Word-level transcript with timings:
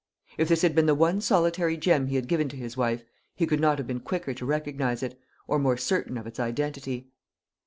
If 0.35 0.47
this 0.47 0.63
had 0.63 0.73
been 0.73 0.87
the 0.87 0.95
one 0.95 1.21
solitary 1.21 1.77
gem 1.77 2.07
he 2.07 2.15
had 2.15 2.27
given 2.27 2.49
to 2.49 2.55
his 2.55 2.75
wife, 2.75 3.03
he 3.35 3.45
could 3.45 3.59
not 3.59 3.77
have 3.77 3.85
been 3.85 3.99
quicker 3.99 4.33
to 4.33 4.45
recognise 4.47 5.03
it, 5.03 5.21
or 5.47 5.59
more 5.59 5.77
certain 5.77 6.17
of 6.17 6.25
its 6.25 6.39
identity. 6.39 7.11